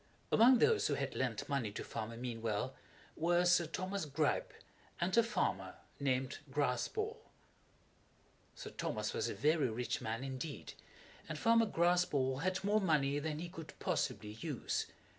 Among 0.31 0.57
those 0.57 0.87
who 0.87 0.95
had 0.95 1.13
lent 1.13 1.47
money 1.47 1.71
to 1.73 1.83
Farmer 1.83 2.17
Meanwell 2.17 2.73
were 3.15 3.45
Sir 3.45 3.67
Thomas 3.67 4.05
Gripe, 4.05 4.51
and 4.99 5.15
a 5.15 5.21
Farmer 5.21 5.75
named 5.99 6.39
Graspall. 6.49 7.17
Sir 8.55 8.71
Thomas 8.71 9.13
was 9.13 9.29
a 9.29 9.35
very 9.35 9.69
rich 9.69 10.01
man 10.01 10.23
indeed, 10.23 10.73
and 11.29 11.37
Farmer 11.37 11.67
Graspall 11.67 12.39
had 12.41 12.63
more 12.63 12.81
money 12.81 13.19
than 13.19 13.37
he 13.37 13.47
could 13.47 13.77
possibly 13.79 14.31
use. 14.41 14.87